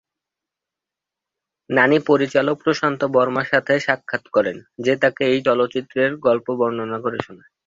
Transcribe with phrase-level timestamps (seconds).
[1.69, 7.51] নানি পরিচালক প্রশান্ত বর্মা সাথে সাক্ষাৎ করেন, যে তাকে এই চলচ্চিত্রের গল্প বর্ণনা করে শুনায়।